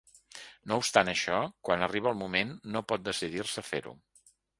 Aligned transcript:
No 0.69 0.77
obstant 0.83 1.11
això, 1.11 1.35
quan 1.69 1.85
arriba 1.87 2.13
el 2.13 2.17
moment 2.21 2.53
no 2.77 2.83
pot 2.93 3.05
decidir-se 3.09 3.63
a 3.67 3.69
fer-ho. 3.69 3.95